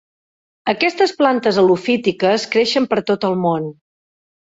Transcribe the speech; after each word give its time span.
Aquestes 0.71 1.11
plantes 1.19 1.59
halofítiques 1.63 2.45
creixen 2.55 2.87
per 2.95 2.99
tot 3.13 3.29
el 3.29 3.37
món. 3.45 3.69